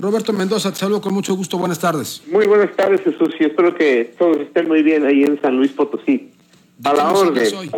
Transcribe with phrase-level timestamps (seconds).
[0.00, 1.58] Roberto Mendoza, te saludo con mucho gusto.
[1.58, 2.22] Buenas tardes.
[2.30, 5.72] Muy buenas tardes, Jesús, y espero que todos estén muy bien ahí en San Luis
[5.72, 6.30] Potosí.
[6.84, 7.70] A la orden.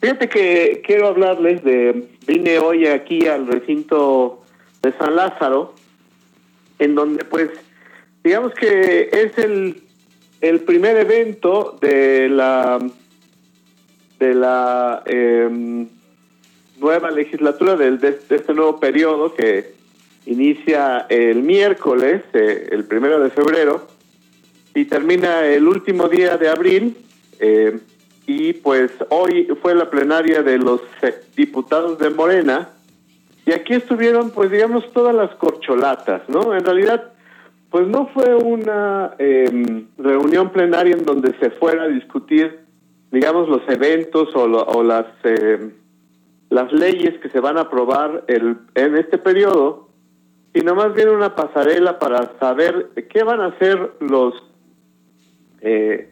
[0.00, 2.08] Fíjate que quiero hablarles de.
[2.26, 4.42] Vine hoy aquí al recinto
[4.82, 5.74] de San Lázaro,
[6.78, 7.48] en donde, pues,
[8.22, 9.82] digamos que es el,
[10.42, 12.78] el primer evento de la
[14.18, 15.88] de la em,
[16.78, 19.74] nueva legislatura del, de este nuevo periodo que
[20.26, 23.86] inicia el miércoles, eh, el primero de febrero,
[24.74, 26.96] y termina el último día de abril.
[27.38, 27.78] Eh,
[28.26, 32.70] y pues hoy fue la plenaria de los eh, diputados de Morena.
[33.46, 36.54] Y aquí estuvieron, pues digamos, todas las corcholatas, ¿no?
[36.54, 37.12] En realidad,
[37.70, 42.60] pues no fue una em, reunión plenaria en donde se fuera a discutir,
[43.10, 45.72] digamos, los eventos o, o las, em,
[46.48, 49.88] las leyes que se van a aprobar el, en este periodo,
[50.54, 54.34] sino más bien una pasarela para saber qué van a hacer los,
[55.60, 56.10] eh,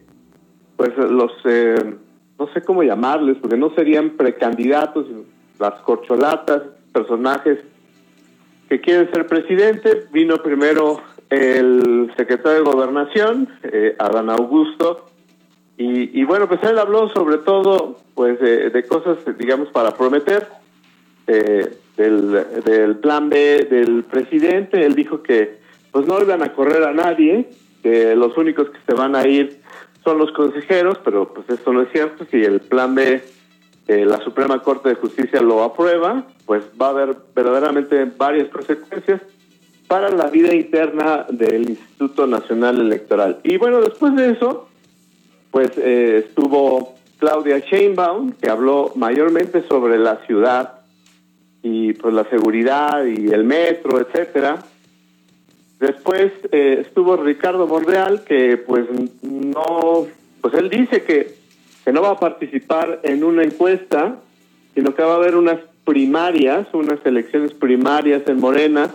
[0.75, 1.95] pues los, eh,
[2.37, 5.05] no sé cómo llamarles, porque no serían precandidatos,
[5.59, 7.59] las corcholatas, personajes
[8.67, 10.07] que quieren ser presidente.
[10.11, 15.05] Vino primero el secretario de Gobernación, eh, Adán Augusto,
[15.77, 20.47] y, y, bueno, pues él habló sobre todo pues de cosas, digamos, para prometer.
[21.25, 24.85] Eh, del, plan B del presidente.
[24.85, 25.57] Él dijo que
[25.91, 27.49] pues no iban a correr a nadie,
[27.83, 29.61] que los únicos que se van a ir
[30.03, 32.25] son los consejeros, pero pues esto no es cierto.
[32.31, 33.21] Si el plan B,
[33.87, 39.21] eh, la Suprema Corte de Justicia lo aprueba, pues va a haber verdaderamente varias consecuencias
[39.87, 43.39] para la vida interna del Instituto Nacional Electoral.
[43.43, 44.67] Y bueno, después de eso,
[45.51, 50.82] pues eh, estuvo Claudia Sheinbaum, que habló mayormente sobre la ciudad,
[51.63, 54.63] y pues la seguridad y el metro, etcétera.
[55.79, 58.85] Después eh, estuvo Ricardo Monreal, que pues
[59.21, 60.05] no,
[60.41, 61.35] pues él dice que,
[61.83, 64.17] que no va a participar en una encuesta,
[64.75, 68.93] sino que va a haber unas primarias, unas elecciones primarias en Morena,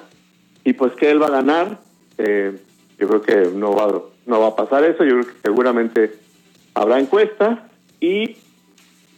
[0.65, 1.81] y pues que él va a ganar.
[2.19, 2.57] Eh,
[2.99, 6.13] yo creo que no va, no va a pasar eso, yo creo que seguramente
[6.75, 7.69] habrá encuesta.
[8.01, 8.37] Y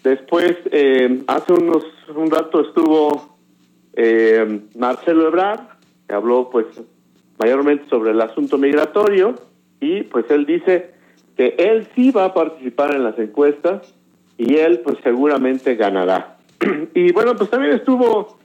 [0.05, 1.85] después, eh, hace unos
[2.17, 3.30] un rato estuvo
[4.03, 5.61] eh, Marcelo Ebrard,
[6.09, 6.65] que habló pues
[7.39, 9.35] mayormente sobre el asunto migratorio
[9.79, 10.93] y pues él dice
[11.37, 13.95] que él sí va a participar en las encuestas
[14.39, 16.39] y él pues seguramente ganará.
[16.95, 18.39] y bueno, pues también estuvo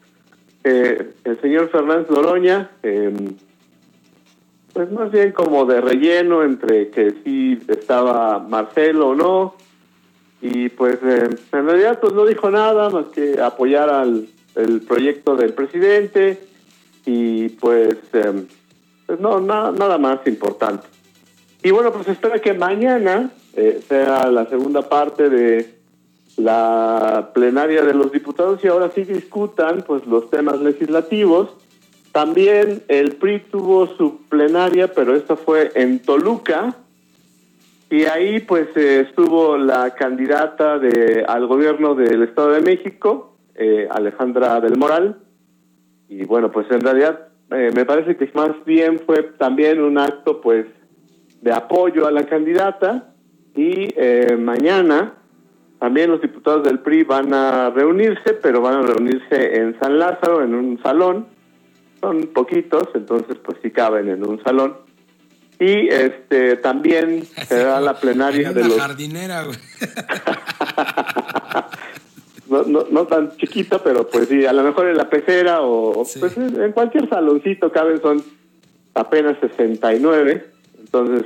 [0.65, 3.37] eh, el señor Fernández Loroña, em,
[4.73, 9.55] pues más bien como de relleno entre que sí estaba Marcelo o no,
[10.41, 15.35] y pues eh, en realidad pues no dijo nada más que apoyar al el proyecto
[15.35, 16.39] del presidente
[17.05, 18.47] y pues, em,
[19.05, 20.87] pues no, nada más importante.
[21.63, 25.75] Y bueno, pues espera que mañana eh, sea la segunda parte de
[26.37, 31.49] la plenaria de los diputados y ahora sí discutan pues los temas legislativos.
[32.11, 36.75] También el PRI tuvo su plenaria, pero esta fue en Toluca,
[37.89, 43.87] y ahí pues eh, estuvo la candidata de al gobierno del Estado de México, eh,
[43.89, 45.17] Alejandra del Moral.
[46.07, 50.41] Y bueno, pues en realidad eh, me parece que más bien fue también un acto
[50.41, 50.65] pues
[51.41, 53.13] de apoyo a la candidata
[53.55, 55.13] y eh, mañana
[55.79, 60.43] también los diputados del PRI van a reunirse, pero van a reunirse en San Lázaro,
[60.43, 61.27] en un salón.
[62.01, 64.77] Son poquitos, entonces pues sí caben en un salón.
[65.59, 68.79] Y este también será la plenaria de los...
[68.79, 69.43] jardinera,
[72.63, 76.37] no, no, tan chiquita, pero pues sí, a lo mejor en la pecera o pues
[76.37, 78.23] en cualquier saloncito caben, son
[78.93, 80.45] apenas 69,
[80.79, 81.25] entonces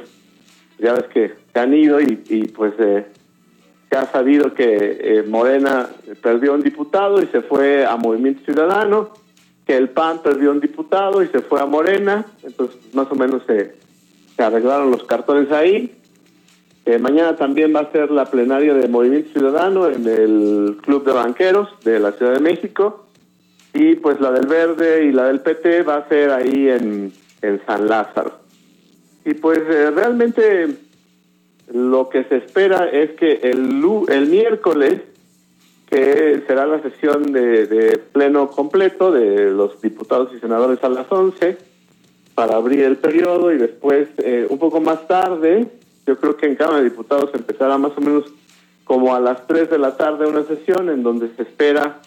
[0.79, 2.15] ya ves que se han ido y,
[2.55, 3.05] pues eh,
[3.89, 5.89] se ha sabido que eh, Morena
[6.21, 9.11] perdió un diputado y se fue a Movimiento Ciudadano,
[9.65, 13.43] que el PAN perdió un diputado y se fue a Morena, entonces más o menos
[13.45, 13.75] se,
[14.35, 15.98] se arreglaron los cartones ahí
[16.89, 21.11] eh, mañana también va a ser la plenaria de Movimiento Ciudadano en el Club de
[21.11, 23.05] Banqueros de la Ciudad de México.
[23.75, 27.13] Y pues la del Verde y la del PT va a ser ahí en,
[27.67, 28.39] San Lázaro.
[29.23, 30.77] Y pues eh, realmente
[31.71, 35.01] lo que se espera es que el, el miércoles,
[35.85, 41.55] que será la sesión de, pleno completo de los diputados y senadores a las 11,
[42.33, 45.67] para abrir el periodo y después, eh, un poco más tarde,
[46.09, 48.25] yo creo que en Cámara de Diputados empezará más o menos
[48.83, 52.01] como a las 3 de la tarde una sesión en donde se espera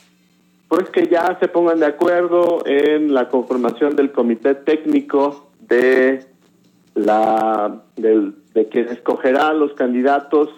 [0.67, 6.27] pues que ya se pongan de acuerdo en la conformación del comité técnico de
[6.97, 10.49] la del, de quien escogerá los candidatos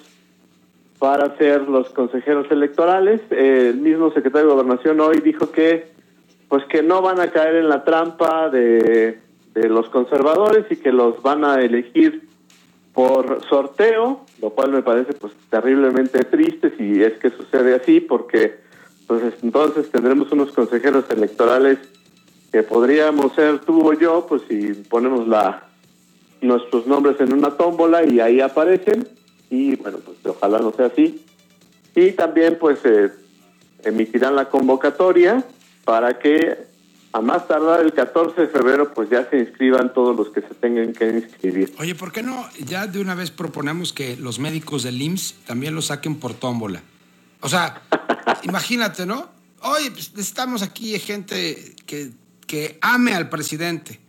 [0.99, 3.21] para ser los consejeros electorales.
[3.31, 5.93] el mismo secretario de Gobernación hoy dijo que
[6.49, 9.19] pues que no van a caer en la trampa de,
[9.53, 12.34] de los conservadores y que los van a elegir
[12.95, 18.55] por sorteo, lo cual me parece pues terriblemente triste si es que sucede así, porque
[19.07, 21.79] pues entonces tendremos unos consejeros electorales
[22.53, 25.65] que podríamos ser tú o yo, pues si ponemos la
[26.41, 29.09] nuestros nombres en una tómbola y ahí aparecen
[29.51, 31.25] y bueno, pues ojalá no sea así.
[31.97, 33.11] Y también pues eh,
[33.83, 35.45] emitirán la convocatoria
[35.85, 36.74] para que
[37.15, 40.53] a más tardar el 14 de febrero pues ya se inscriban todos los que se
[40.55, 41.73] tengan que inscribir.
[41.79, 45.77] Oye, ¿por qué no ya de una vez proponemos que los médicos del IMSS también
[45.77, 46.83] lo saquen por tómbola?
[47.41, 47.83] O sea,
[48.43, 49.29] imagínate, ¿no?
[49.63, 52.11] Oye, pues necesitamos aquí gente que,
[52.49, 54.01] que ame al presidente.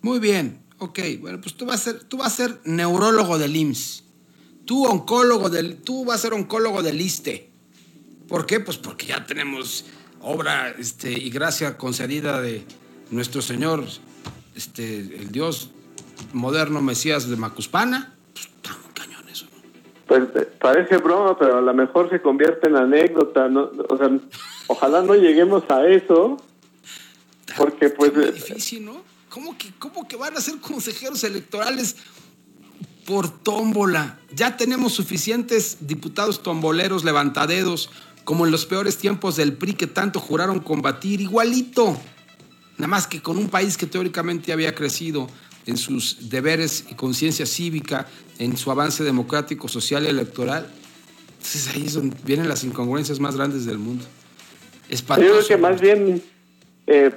[0.00, 3.54] Muy bien, ok, bueno, pues tú vas a ser, tú vas a ser neurólogo del
[3.54, 4.04] IMSS.
[4.64, 7.50] Tú oncólogo del, tú vas a ser oncólogo del ISTE.
[8.28, 8.60] ¿Por qué?
[8.60, 9.84] Pues porque ya tenemos
[10.26, 12.64] obra este, y gracia concedida de
[13.10, 13.84] nuestro Señor,
[14.56, 15.70] este, el Dios
[16.32, 18.12] moderno Mesías de Macuspana.
[18.32, 19.62] Pues está muy cañón eso, ¿no?
[20.06, 23.70] Pues eh, parece broma, pero a lo mejor se convierte en anécdota, ¿no?
[23.88, 24.10] O sea,
[24.66, 26.36] ojalá no lleguemos a eso.
[27.56, 28.12] Porque pues...
[28.16, 29.02] Es difícil, ¿no?
[29.30, 31.96] ¿Cómo que, ¿Cómo que van a ser consejeros electorales
[33.06, 34.18] por tómbola?
[34.32, 37.90] Ya tenemos suficientes diputados tomboleros, levantadedos,
[38.26, 41.96] como en los peores tiempos del PRI que tanto juraron combatir, igualito.
[42.76, 45.28] Nada más que con un país que teóricamente había crecido
[45.64, 48.08] en sus deberes y conciencia cívica,
[48.40, 50.66] en su avance democrático, social y electoral.
[51.36, 54.04] Entonces ahí es donde vienen las incongruencias más grandes del mundo.
[54.90, 56.20] Yo creo que más bien
[56.88, 57.12] eh,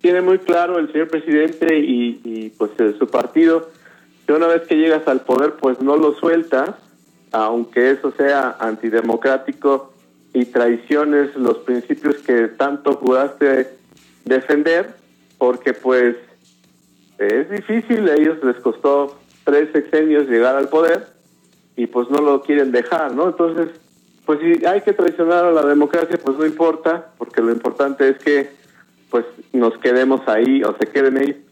[0.00, 3.72] tiene muy claro el señor presidente y, pues eh, su partido
[4.24, 6.76] que una vez que llegas al poder pues no lo sueltas,
[7.32, 9.95] aunque eso sea antidemocrático
[10.36, 13.70] y traiciones los principios que tanto juraste
[14.26, 14.94] defender,
[15.38, 16.14] porque pues
[17.16, 21.06] es difícil, a ellos les costó tres sexenios llegar al poder
[21.74, 23.28] y pues no lo quieren dejar, ¿no?
[23.28, 23.68] Entonces,
[24.26, 28.18] pues si hay que traicionar a la democracia, pues no importa, porque lo importante es
[28.18, 28.50] que
[29.08, 29.24] pues
[29.54, 31.46] nos quedemos ahí o se queden ahí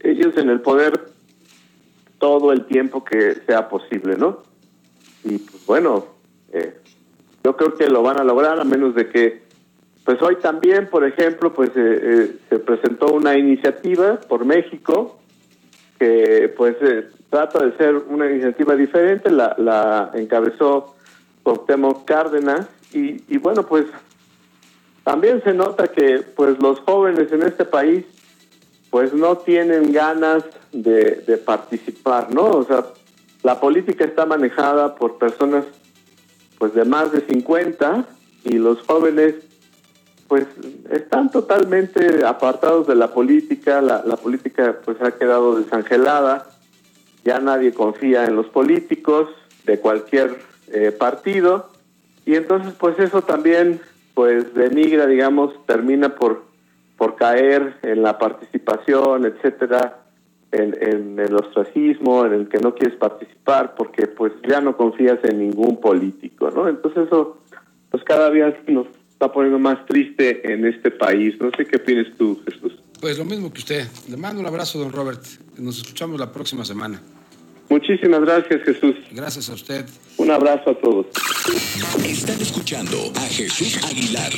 [0.00, 1.06] ellos en el poder
[2.18, 4.42] todo el tiempo que sea posible, ¿no?
[5.22, 6.06] Y pues bueno,
[6.52, 6.80] eh,
[7.44, 9.42] yo creo que lo van a lograr a menos de que,
[10.04, 15.18] pues hoy también, por ejemplo, pues eh, eh, se presentó una iniciativa por México
[15.98, 16.76] que pues
[17.30, 20.96] trata de ser una iniciativa diferente, la, encabezó
[21.42, 23.86] Cuauhtémoc Cárdenas y, bueno, pues
[25.02, 28.04] también se nota que pues los jóvenes en este país
[28.90, 32.44] pues no tienen ganas de participar, ¿no?
[32.50, 32.84] O sea,
[33.42, 35.64] la política está manejada por personas
[36.64, 38.06] pues de más de 50
[38.44, 39.34] y los jóvenes
[40.28, 40.46] pues
[40.90, 46.46] están totalmente apartados de la política, la, política pues ha quedado desangelada,
[47.22, 49.28] ya nadie confía en los políticos
[49.66, 51.68] de cualquier eh, partido
[52.24, 53.82] y entonces pues eso también
[54.14, 56.44] pues denigra, digamos, termina por,
[56.96, 59.98] por caer en la participación, etcétera,
[60.54, 65.18] en, en, el ostracismo, en el que no quieres participar porque pues ya no confías
[65.24, 66.68] en ningún político, ¿no?
[66.68, 67.38] Entonces eso
[67.90, 71.34] pues cada día nos está poniendo más triste en este país.
[71.40, 72.72] No sé qué opinas tú, Jesús.
[73.00, 73.86] Pues lo mismo que usted.
[74.08, 75.22] Le mando un abrazo, don Robert.
[75.58, 77.00] Nos escuchamos la próxima semana.
[77.68, 78.94] Muchísimas gracias, Jesús.
[79.12, 79.86] Gracias a usted.
[80.16, 81.06] Un abrazo a todos.
[82.04, 84.32] Están escuchando a Jesús Aguilar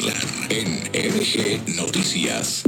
[0.51, 2.65] en MG Noticias.